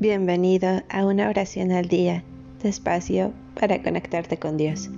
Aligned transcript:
Bienvenido 0.00 0.80
a 0.88 1.04
una 1.04 1.28
oración 1.28 1.72
al 1.72 1.86
día, 1.86 2.24
despacio 2.62 3.34
para 3.54 3.82
conectarte 3.82 4.38
con 4.38 4.56
Dios. 4.56 4.88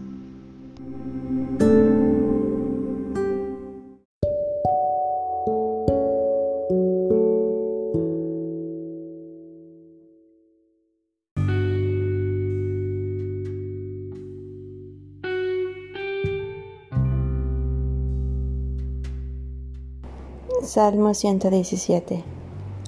Salmo 20.62 21.12
117. 21.12 22.22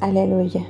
Aleluya. 0.01 0.65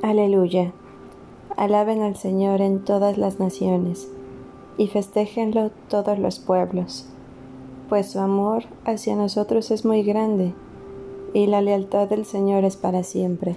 Aleluya. 0.00 0.72
Alaben 1.56 2.02
al 2.02 2.14
Señor 2.14 2.60
en 2.60 2.84
todas 2.84 3.18
las 3.18 3.40
naciones, 3.40 4.08
y 4.76 4.86
festéjenlo 4.86 5.72
todos 5.88 6.20
los 6.20 6.38
pueblos, 6.38 7.08
pues 7.88 8.12
su 8.12 8.20
amor 8.20 8.62
hacia 8.84 9.16
nosotros 9.16 9.72
es 9.72 9.84
muy 9.84 10.04
grande, 10.04 10.54
y 11.34 11.48
la 11.48 11.62
lealtad 11.62 12.08
del 12.08 12.26
Señor 12.26 12.62
es 12.62 12.76
para 12.76 13.02
siempre. 13.02 13.56